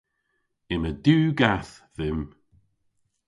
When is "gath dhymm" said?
1.39-2.21